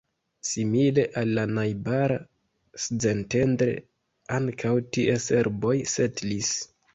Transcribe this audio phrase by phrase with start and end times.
[0.51, 2.17] Simile al la najbara
[2.85, 3.77] Szentendre,
[4.39, 6.53] ankaŭ tie serboj setlis.